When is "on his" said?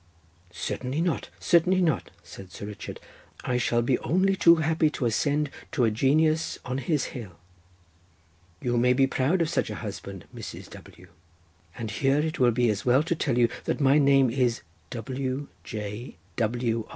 6.65-7.03